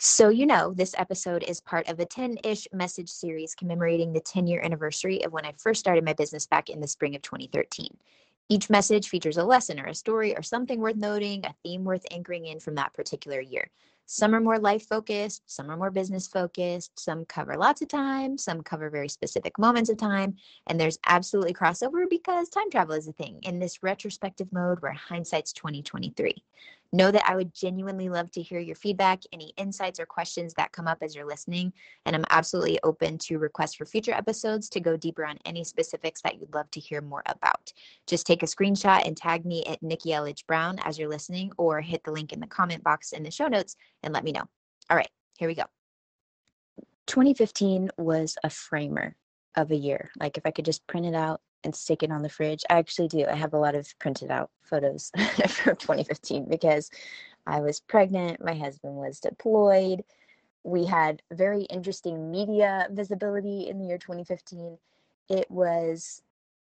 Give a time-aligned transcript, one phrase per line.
[0.00, 4.20] So, you know, this episode is part of a 10 ish message series commemorating the
[4.20, 7.22] 10 year anniversary of when I first started my business back in the spring of
[7.22, 7.96] 2013.
[8.48, 12.06] Each message features a lesson or a story or something worth noting, a theme worth
[12.12, 13.70] anchoring in from that particular year.
[14.06, 18.38] Some are more life focused, some are more business focused, some cover lots of time,
[18.38, 20.36] some cover very specific moments of time,
[20.68, 24.92] and there's absolutely crossover because time travel is a thing in this retrospective mode where
[24.92, 26.42] hindsight's 2023.
[26.92, 30.72] Know that I would genuinely love to hear your feedback, any insights or questions that
[30.72, 31.72] come up as you're listening.
[32.06, 36.22] And I'm absolutely open to requests for future episodes to go deeper on any specifics
[36.22, 37.72] that you'd love to hear more about.
[38.06, 41.80] Just take a screenshot and tag me at Nikki Elledge Brown as you're listening, or
[41.82, 44.44] hit the link in the comment box in the show notes and let me know.
[44.88, 45.64] All right, here we go.
[47.06, 49.14] 2015 was a framer
[49.56, 50.10] of a year.
[50.18, 52.64] Like if I could just print it out and stick it on the fridge.
[52.70, 53.26] I actually do.
[53.26, 55.10] I have a lot of printed out photos
[55.48, 56.90] from 2015 because
[57.46, 60.04] I was pregnant, my husband was deployed.
[60.64, 64.76] We had very interesting media visibility in the year 2015.
[65.30, 66.22] It was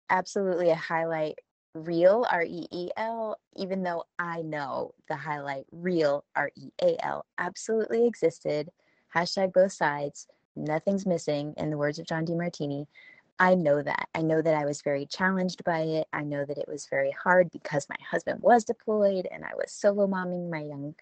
[0.09, 1.39] absolutely a highlight
[1.73, 7.03] reel, R E E L, even though I know the highlight reel, R E A
[7.05, 8.69] L, absolutely existed.
[9.13, 10.27] Hashtag both sides.
[10.55, 12.87] Nothing's missing, in the words of John Demartini.
[13.39, 14.07] I know that.
[14.15, 16.07] I know that I was very challenged by it.
[16.13, 19.71] I know that it was very hard because my husband was deployed and I was
[19.71, 20.95] solo momming my young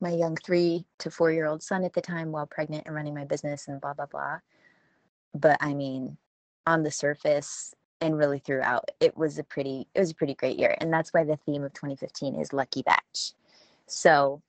[0.00, 3.14] my young 3 to 4 year old son at the time while pregnant and running
[3.14, 4.38] my business and blah blah blah.
[5.34, 6.18] But I mean,
[6.66, 10.58] on the surface and really throughout, it was a pretty it was a pretty great
[10.58, 13.32] year and that's why the theme of 2015 is lucky batch.
[13.86, 14.42] So,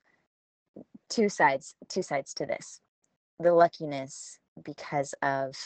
[1.08, 2.80] two sides two sides to this.
[3.40, 5.56] The luckiness because of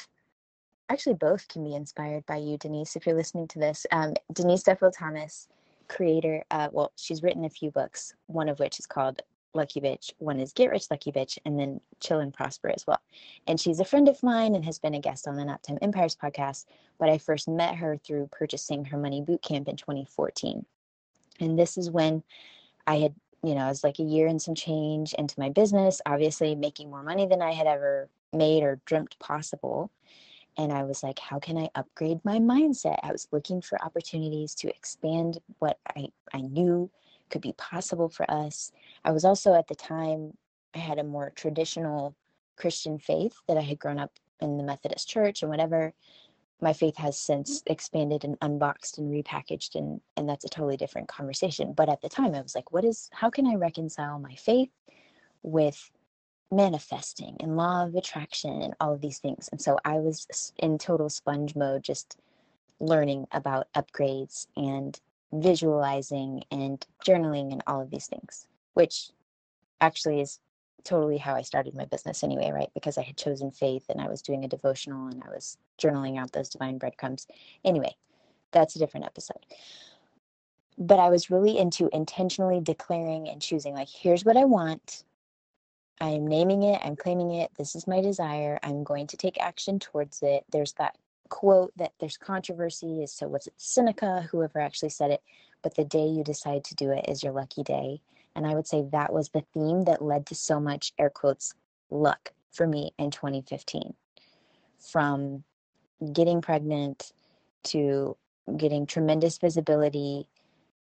[0.89, 3.87] actually both can be inspired by you, Denise, if you're listening to this.
[3.91, 5.49] Um, Denise Duffield Thomas,
[5.89, 9.23] creator, uh, well, she's written a few books, one of which is called
[9.55, 10.13] Lucky Bitch.
[10.19, 13.01] One is Get Rich Lucky Bitch, and then Chill and Prosper as well.
[13.47, 16.17] And she's a friend of mine and has been a guest on the Naptime Empires
[16.21, 16.67] podcast.
[16.99, 20.65] But I first met her through purchasing her money boot camp in 2014.
[21.41, 22.23] And this is when
[22.87, 26.01] I had, you know, I was like a year and some change into my business,
[26.07, 29.91] obviously making more money than I had ever made or dreamt possible
[30.57, 32.99] and I was like, how can I upgrade my mindset?
[33.03, 36.91] I was looking for opportunities to expand what I, I knew
[37.31, 38.71] could be possible for us.
[39.05, 40.37] I was also at the time,
[40.75, 42.15] I had a more traditional
[42.57, 45.93] Christian faith that I had grown up in the Methodist church and whatever.
[46.61, 47.73] My faith has since mm-hmm.
[47.73, 51.73] expanded and unboxed and repackaged, and, and that's a totally different conversation.
[51.73, 54.71] But at the time, I was like, what is, how can I reconcile my faith
[55.43, 55.91] with
[56.55, 59.49] manifesting and law of attraction and all of these things.
[59.51, 62.19] And so I was in total sponge mode, just
[62.81, 64.99] learning about upgrades and
[65.33, 69.11] visualizing and journaling and all of these things, which
[69.81, 70.39] actually is
[70.85, 72.71] totally how I started my business anyway, right?
[72.75, 76.19] Because I had chosen faith and I was doing a devotional and I was journaling
[76.19, 77.27] out those divine breadcrumbs.
[77.65, 77.97] Anyway,
[78.53, 79.47] that's a different episode.
[80.77, 85.05] But I was really into intentionally declaring and choosing, like, here's what I want
[86.01, 89.79] I'm naming it, I'm claiming it, this is my desire, I'm going to take action
[89.79, 90.45] towards it.
[90.51, 90.97] There's that
[91.29, 95.23] quote that there's controversy as to what's it, Seneca, whoever actually said it,
[95.63, 98.01] but the day you decide to do it is your lucky day.
[98.37, 101.55] And I would say that was the theme that led to so much air quotes
[101.91, 103.95] luck for me in 2015.
[104.79, 105.45] From
[106.13, 107.13] getting pregnant
[107.65, 108.17] to
[108.57, 110.29] getting tremendous visibility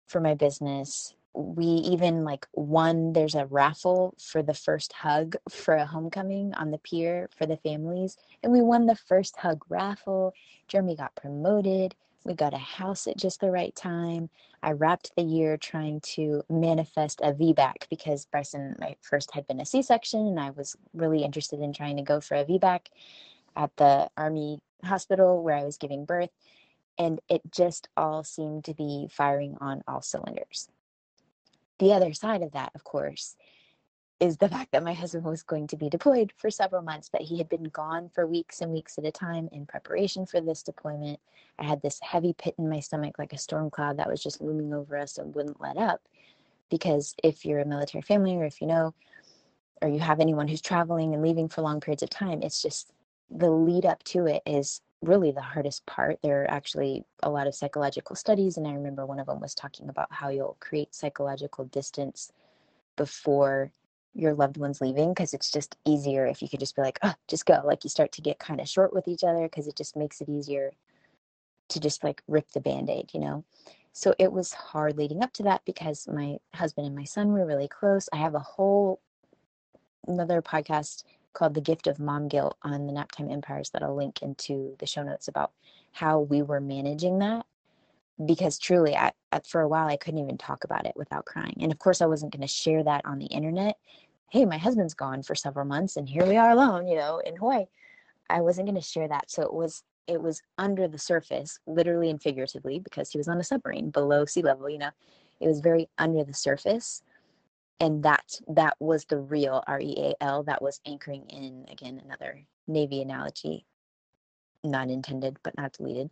[0.07, 5.75] for my business we even like won there's a raffle for the first hug for
[5.75, 10.33] a homecoming on the pier for the families and we won the first hug raffle.
[10.67, 11.93] Jeremy got promoted.
[12.25, 14.29] We got a house at just the right time.
[14.63, 19.61] I wrapped the year trying to manifest a vbac because bryson my first had been
[19.61, 22.87] a c-section and i was really interested in trying to go for a vbac
[23.55, 26.31] at the army hospital where i was giving birth
[26.97, 30.67] and it just all seemed to be firing on all cylinders
[31.79, 33.35] the other side of that, of course,
[34.19, 37.21] is the fact that my husband was going to be deployed for several months, but
[37.21, 40.63] he had been gone for weeks and weeks at a time in preparation for this
[40.63, 41.19] deployment.
[41.59, 44.41] I had this heavy pit in my stomach, like a storm cloud that was just
[44.41, 46.01] looming over us and wouldn't let up.
[46.69, 48.93] Because if you're a military family, or if you know,
[49.81, 52.91] or you have anyone who's traveling and leaving for long periods of time, it's just
[53.29, 56.19] the lead up to it is really the hardest part.
[56.23, 59.55] There are actually a lot of psychological studies, and I remember one of them was
[59.55, 62.31] talking about how you'll create psychological distance
[62.95, 63.71] before
[64.13, 67.13] your loved one's leaving because it's just easier if you could just be like, oh,
[67.27, 67.61] just go.
[67.63, 70.21] Like you start to get kind of short with each other because it just makes
[70.21, 70.71] it easier
[71.69, 73.43] to just like rip the band aid, you know?
[73.93, 77.45] So it was hard leading up to that because my husband and my son were
[77.45, 78.09] really close.
[78.11, 79.01] I have a whole
[80.07, 81.03] another podcast
[81.37, 84.87] called The Gift of Mom Guilt on the Naptime Empires that I'll link into the
[84.87, 85.51] show notes about
[85.91, 87.45] how we were managing that.
[88.25, 89.11] Because truly, I,
[89.47, 91.55] for a while, I couldn't even talk about it without crying.
[91.61, 93.77] And of course, I wasn't going to share that on the internet.
[94.31, 97.35] Hey, my husband's gone for several months, and here we are alone, you know, in
[97.35, 97.65] Hawaii.
[98.31, 99.29] I wasn't going to share that.
[99.29, 103.39] So it was it was under the surface, literally and figuratively, because he was on
[103.39, 104.67] a submarine below sea level.
[104.69, 104.91] You know,
[105.39, 107.03] it was very under the surface
[107.79, 113.65] and that that was the real real that was anchoring in again another navy analogy
[114.63, 116.09] not intended but not deleted.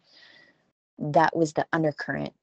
[0.97, 2.33] That was the undercurrent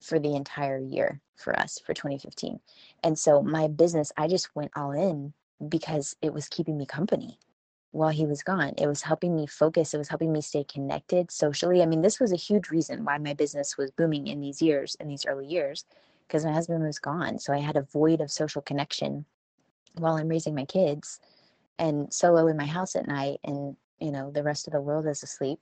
[0.00, 2.60] for the entire year for us for 2015
[3.02, 5.32] and so my business i just went all in
[5.68, 7.38] because it was keeping me company
[7.92, 8.74] while he was gone.
[8.76, 9.94] It was helping me focus.
[9.94, 11.82] It was helping me stay connected socially.
[11.82, 14.96] I mean this was a huge reason why my business was booming in these years
[15.00, 15.84] in these early years
[16.26, 17.38] because my husband was gone.
[17.38, 19.24] So I had a void of social connection
[19.94, 21.20] while I'm raising my kids
[21.78, 25.06] and solo in my house at night and you know the rest of the world
[25.06, 25.58] is asleep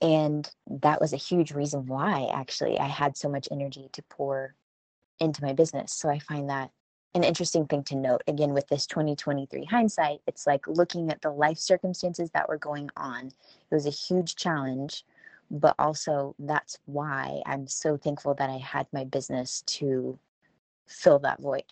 [0.00, 4.54] and that was a huge reason why actually I had so much energy to pour
[5.20, 5.92] into my business.
[5.92, 6.70] So I find that
[7.14, 11.30] an interesting thing to note again with this 2023 hindsight it's like looking at the
[11.30, 15.04] life circumstances that were going on it was a huge challenge
[15.50, 20.18] but also that's why I'm so thankful that I had my business to
[20.86, 21.64] fill that void.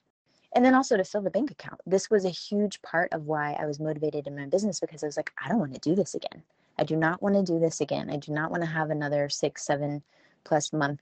[0.54, 1.80] And then also to fill the bank account.
[1.86, 5.06] This was a huge part of why I was motivated in my business because I
[5.06, 6.42] was like, I don't want to do this again.
[6.78, 8.10] I do not want to do this again.
[8.10, 10.02] I do not want to have another six, seven
[10.44, 11.00] plus month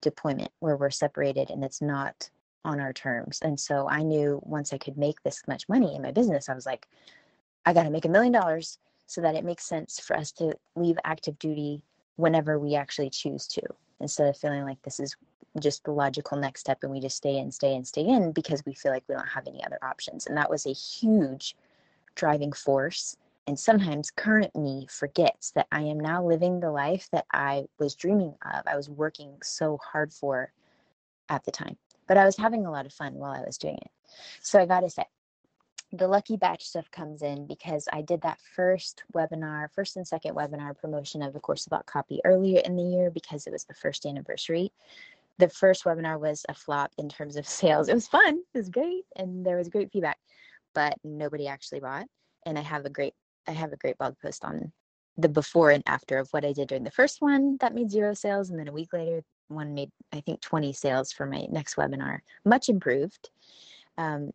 [0.00, 2.30] deployment where we're separated and it's not
[2.64, 3.40] on our terms.
[3.42, 6.54] And so I knew once I could make this much money in my business, I
[6.54, 6.86] was like,
[7.66, 10.54] I got to make a million dollars so that it makes sense for us to
[10.76, 11.82] leave active duty
[12.16, 13.62] whenever we actually choose to
[14.00, 15.16] instead of feeling like this is
[15.60, 18.64] just the logical next step and we just stay in stay in stay in because
[18.64, 20.26] we feel like we don't have any other options.
[20.26, 21.56] And that was a huge
[22.14, 23.16] driving force.
[23.46, 27.94] And sometimes current me forgets that i am now living the life that i was
[27.94, 30.52] dreaming of i was working so hard for
[31.28, 31.76] at the time.
[32.06, 33.90] But i was having a lot of fun while i was doing it.
[34.40, 35.04] So i got to say
[35.92, 40.34] the lucky batch stuff comes in because I did that first webinar, first and second
[40.34, 43.74] webinar promotion of the course about copy earlier in the year because it was the
[43.74, 44.72] first anniversary.
[45.38, 47.88] The first webinar was a flop in terms of sales.
[47.88, 50.18] It was fun, it was great, and there was great feedback,
[50.74, 52.06] but nobody actually bought.
[52.46, 53.14] And I have a great
[53.46, 54.72] I have a great blog post on
[55.18, 58.14] the before and after of what I did during the first one that made zero
[58.14, 61.74] sales, and then a week later, one made I think 20 sales for my next
[61.74, 63.28] webinar, much improved.
[63.98, 64.32] Um,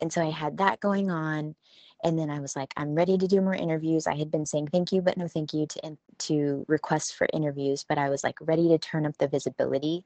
[0.00, 1.54] and so I had that going on.
[2.02, 4.06] And then I was like, I'm ready to do more interviews.
[4.06, 7.84] I had been saying thank you, but no thank you to, to requests for interviews.
[7.88, 10.04] But I was like ready to turn up the visibility.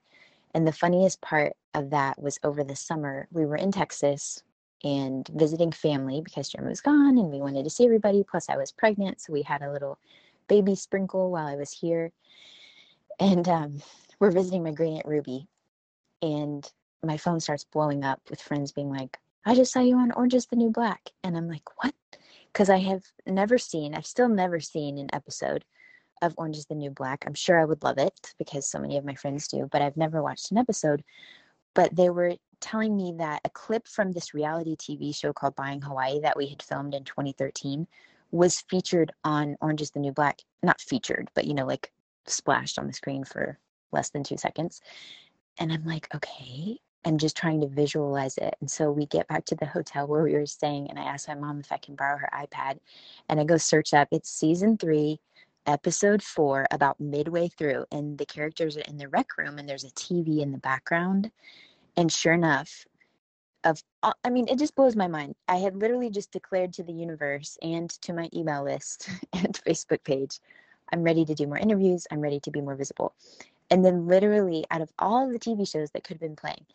[0.54, 4.42] And the funniest part of that was over the summer, we were in Texas
[4.84, 8.22] and visiting family because Jeremy was gone and we wanted to see everybody.
[8.22, 9.20] Plus, I was pregnant.
[9.20, 9.98] So we had a little
[10.48, 12.12] baby sprinkle while I was here.
[13.18, 13.82] And um,
[14.20, 15.48] we're visiting my great aunt Ruby.
[16.22, 16.70] And
[17.02, 20.34] my phone starts blowing up with friends being like, I just saw you on Orange
[20.34, 21.10] is the New Black.
[21.22, 21.94] And I'm like, what?
[22.52, 25.64] Because I have never seen, I've still never seen an episode
[26.22, 27.24] of Orange is the New Black.
[27.26, 29.96] I'm sure I would love it because so many of my friends do, but I've
[29.96, 31.02] never watched an episode.
[31.74, 35.80] But they were telling me that a clip from this reality TV show called Buying
[35.80, 37.86] Hawaii that we had filmed in 2013
[38.30, 40.40] was featured on Orange is the New Black.
[40.62, 41.92] Not featured, but you know, like
[42.26, 43.58] splashed on the screen for
[43.92, 44.80] less than two seconds.
[45.58, 46.78] And I'm like, okay,
[47.08, 48.54] and just trying to visualize it.
[48.60, 51.26] And so we get back to the hotel where we were staying, and I asked
[51.26, 52.80] my mom if I can borrow her iPad.
[53.30, 55.18] And I go search up, it's season three,
[55.64, 59.84] episode four, about midway through, and the characters are in the rec room, and there's
[59.84, 61.30] a TV in the background.
[61.96, 62.84] And sure enough,
[63.64, 65.34] of I mean, it just blows my mind.
[65.48, 70.04] I had literally just declared to the universe and to my email list and Facebook
[70.04, 70.40] page,
[70.92, 72.06] I'm ready to do more interviews.
[72.10, 73.14] I'm ready to be more visible.
[73.70, 76.66] And then, literally, out of all the TV shows that could have been playing,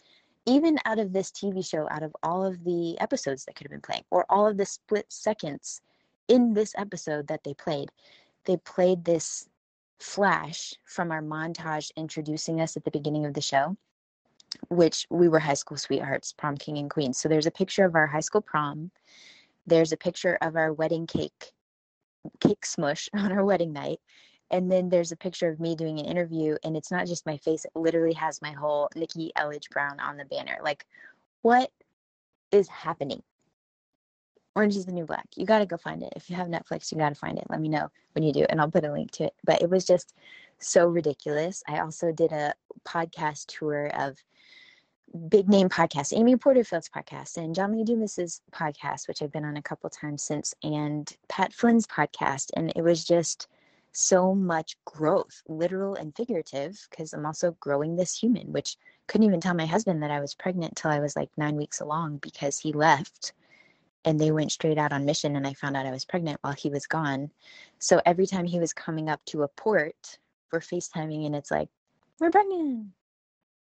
[0.46, 3.72] even out of this TV show, out of all of the episodes that could have
[3.72, 5.82] been playing, or all of the split seconds
[6.28, 7.90] in this episode that they played,
[8.46, 9.48] they played this
[10.00, 13.78] flash from our montage introducing us at the beginning of the show,
[14.68, 17.14] which we were high school sweethearts, prom king and queen.
[17.14, 18.92] So there's a picture of our high school prom.
[19.66, 21.54] There's a picture of our wedding cake,
[22.42, 24.00] cake smush on our wedding night
[24.54, 27.36] and then there's a picture of me doing an interview and it's not just my
[27.38, 30.86] face it literally has my whole nikki elledge brown on the banner like
[31.42, 31.70] what
[32.54, 33.22] is happening?
[34.56, 35.28] Orange is the new black.
[35.36, 36.14] You got to go find it.
[36.16, 37.46] If you have netflix you got to find it.
[37.50, 39.34] Let me know when you do and i'll put a link to it.
[39.44, 40.14] But it was just
[40.60, 41.64] so ridiculous.
[41.68, 42.54] I also did a
[42.86, 44.18] podcast tour of
[45.30, 49.58] big name podcasts, Amy Porterfield's podcast and John Lee Dumas's podcast, which I've been on
[49.58, 52.50] a couple times since, and Pat Flynn's podcast.
[52.56, 53.48] And it was just
[53.94, 58.76] so much growth, literal and figurative, because I'm also growing this human, which
[59.08, 61.80] couldn't even tell my husband that I was pregnant till I was like nine weeks
[61.80, 63.34] along because he left
[64.06, 66.54] and they went straight out on mission and I found out I was pregnant while
[66.54, 67.32] he was gone.
[67.80, 70.18] So every time he was coming up to a port,
[70.52, 71.70] we're FaceTiming and it's like,
[72.20, 72.88] we're pregnant.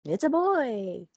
[0.05, 1.07] It's a boy.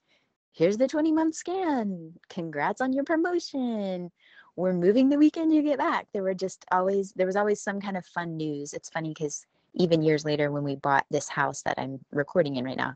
[0.53, 2.15] Here's the 20 month scan.
[2.29, 4.11] Congrats on your promotion.
[4.57, 6.07] We're moving the weekend you get back.
[6.13, 8.73] There were just always, there was always some kind of fun news.
[8.73, 12.65] It's funny because even years later, when we bought this house that I'm recording in
[12.65, 12.95] right now,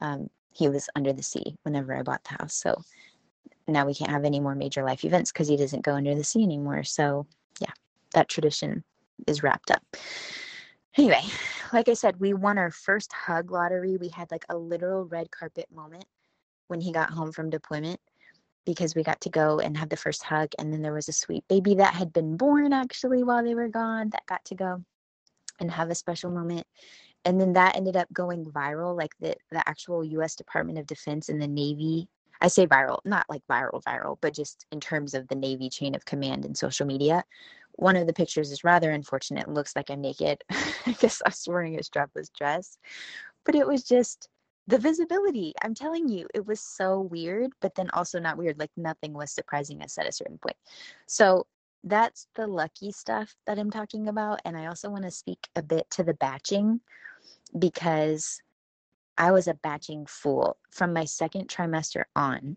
[0.00, 2.54] um, he was under the sea whenever I bought the house.
[2.54, 2.82] So
[3.68, 6.24] now we can't have any more major life events because he doesn't go under the
[6.24, 6.84] sea anymore.
[6.84, 7.26] So
[7.60, 7.72] yeah,
[8.14, 8.82] that tradition
[9.26, 9.82] is wrapped up.
[10.96, 11.22] Anyway,
[11.74, 13.98] like I said, we won our first hug lottery.
[13.98, 16.06] We had like a literal red carpet moment
[16.68, 18.00] when he got home from deployment
[18.66, 20.50] because we got to go and have the first hug.
[20.58, 23.68] And then there was a sweet baby that had been born actually while they were
[23.68, 24.84] gone that got to go
[25.58, 26.66] and have a special moment.
[27.24, 31.30] And then that ended up going viral, like the, the actual US Department of Defense
[31.30, 32.08] and the Navy
[32.40, 35.94] I say viral, not like viral, viral, but just in terms of the Navy chain
[35.94, 37.24] of command and social media.
[37.72, 39.48] One of the pictures is rather unfortunate.
[39.48, 40.42] It looks like I'm naked.
[40.50, 42.78] I guess I was wearing a strapless dress,
[43.44, 44.28] but it was just
[44.66, 45.52] the visibility.
[45.62, 48.58] I'm telling you, it was so weird, but then also not weird.
[48.58, 50.56] Like nothing was surprising us at a certain point.
[51.06, 51.46] So
[51.84, 54.40] that's the lucky stuff that I'm talking about.
[54.44, 56.80] And I also want to speak a bit to the batching
[57.56, 58.40] because
[59.16, 60.56] I was a batching fool.
[60.72, 62.56] From my second trimester on,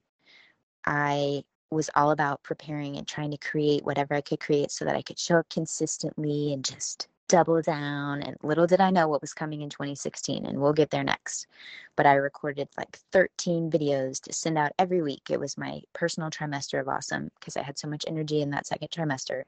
[0.85, 4.95] I was all about preparing and trying to create whatever I could create so that
[4.95, 8.21] I could show up consistently and just double down.
[8.21, 11.47] And little did I know what was coming in 2016, and we'll get there next.
[11.95, 15.29] But I recorded like 13 videos to send out every week.
[15.29, 18.67] It was my personal trimester of awesome because I had so much energy in that
[18.67, 19.43] second trimester.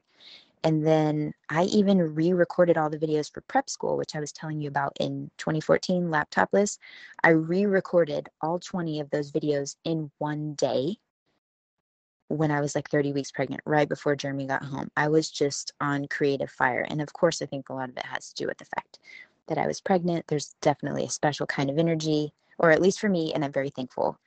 [0.64, 4.32] And then I even re recorded all the videos for prep school, which I was
[4.32, 6.78] telling you about in 2014, laptopless.
[7.24, 10.98] I re recorded all 20 of those videos in one day
[12.32, 14.90] when I was like 30 weeks pregnant, right before Jeremy got home.
[14.96, 16.86] I was just on creative fire.
[16.88, 18.98] And of course, I think a lot of it has to do with the fact
[19.48, 20.26] that I was pregnant.
[20.28, 23.32] There's definitely a special kind of energy, or at least for me.
[23.34, 24.18] And I'm very thankful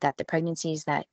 [0.00, 1.06] that the pregnancies that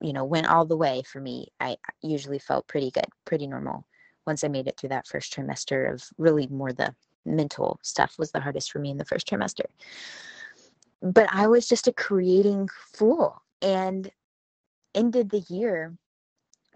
[0.00, 3.84] you know went all the way for me i usually felt pretty good pretty normal
[4.26, 8.30] once I made it through that first trimester of really more the mental stuff was
[8.30, 9.66] the hardest for me in the first trimester.
[11.02, 14.10] But I was just a creating fool and
[14.94, 15.96] ended the year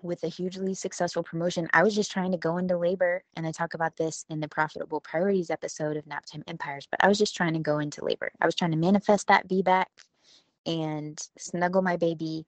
[0.02, 1.68] with a hugely successful promotion.
[1.73, 4.49] I was just trying to go into labor, and I talk about this in the
[4.49, 8.30] profitable priorities episode of Naptime Empires, but I was just trying to go into labor.
[8.40, 9.87] I was trying to manifest that VBAC
[10.66, 12.47] and snuggle my baby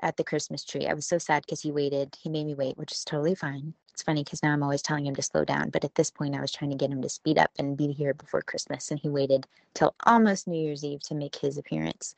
[0.00, 0.86] at the Christmas tree.
[0.86, 2.16] I was so sad because he waited.
[2.20, 3.74] He made me wait, which is totally fine.
[3.92, 5.70] It's funny because now I'm always telling him to slow down.
[5.70, 7.92] But at this point, I was trying to get him to speed up and be
[7.92, 8.90] here before Christmas.
[8.90, 12.14] And he waited till almost New Year's Eve to make his appearance.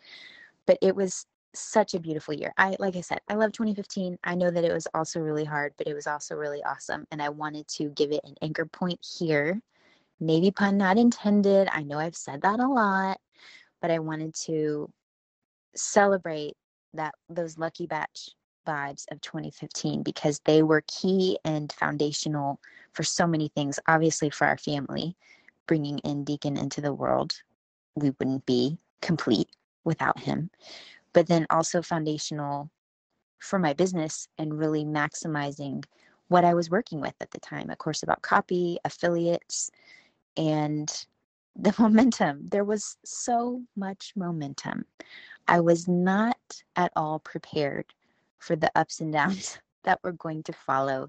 [0.66, 1.26] But it was
[1.58, 2.52] such a beautiful year.
[2.56, 4.18] I, like I said, I love 2015.
[4.24, 7.06] I know that it was also really hard, but it was also really awesome.
[7.10, 9.60] And I wanted to give it an anchor point here.
[10.20, 11.68] Maybe pun not intended.
[11.70, 13.20] I know I've said that a lot,
[13.80, 14.90] but I wanted to
[15.74, 16.54] celebrate
[16.94, 18.30] that those lucky batch
[18.66, 22.60] vibes of 2015 because they were key and foundational
[22.92, 23.78] for so many things.
[23.86, 25.16] Obviously, for our family,
[25.66, 27.34] bringing in Deacon into the world,
[27.94, 29.48] we wouldn't be complete
[29.84, 30.50] without him.
[31.16, 32.70] But then also foundational
[33.38, 35.82] for my business and really maximizing
[36.28, 39.70] what I was working with at the time a course about copy, affiliates,
[40.36, 40.92] and
[41.56, 42.48] the momentum.
[42.48, 44.84] There was so much momentum.
[45.48, 46.36] I was not
[46.76, 47.86] at all prepared
[48.38, 51.08] for the ups and downs that were going to follow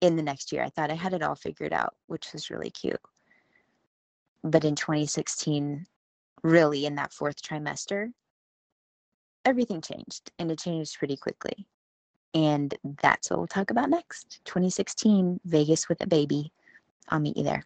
[0.00, 0.62] in the next year.
[0.62, 3.02] I thought I had it all figured out, which was really cute.
[4.42, 5.84] But in 2016,
[6.42, 8.10] really in that fourth trimester,
[9.44, 11.66] everything changed and it changed pretty quickly.
[12.34, 14.40] And that's what we'll talk about next.
[14.44, 16.52] 2016, Vegas with a baby.
[17.08, 17.64] I'll meet you there.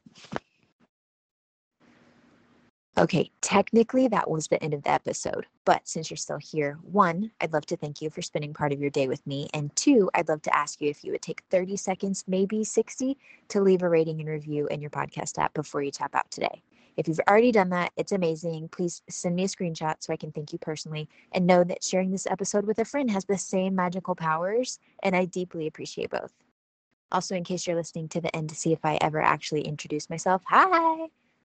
[2.98, 5.46] Okay, technically that was the end of the episode.
[5.64, 8.80] But since you're still here, one, I'd love to thank you for spending part of
[8.80, 9.48] your day with me.
[9.54, 13.16] And two, I'd love to ask you if you would take 30 seconds, maybe 60,
[13.48, 16.60] to leave a rating and review in your podcast app before you tap out today.
[16.98, 18.70] If you've already done that, it's amazing.
[18.70, 22.10] Please send me a screenshot so I can thank you personally and know that sharing
[22.10, 26.32] this episode with a friend has the same magical powers, and I deeply appreciate both.
[27.12, 30.10] Also, in case you're listening to the end to see if I ever actually introduce
[30.10, 31.06] myself, hi!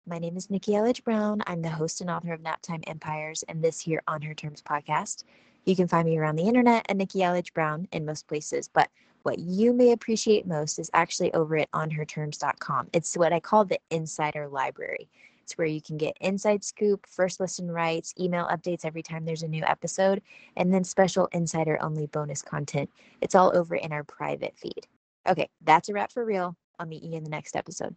[0.08, 1.44] My name is Nikki Elledge Brown.
[1.46, 5.26] I'm the host and author of Naptime Empires and this here On Her Terms podcast.
[5.66, 8.90] You can find me around the internet at Nikki Elledge Brown in most places, but
[9.24, 12.88] what you may appreciate most is actually over at onherterms.com.
[12.94, 15.10] It's what I call the insider library.
[15.44, 19.44] It's where you can get inside scoop, first listen rights, email updates every time there's
[19.44, 20.22] a new episode,
[20.56, 22.90] and then special insider only bonus content.
[23.22, 24.88] It's all over in our private feed.
[25.28, 26.56] Okay, that's a wrap for real.
[26.80, 27.96] I'll meet you in the next episode.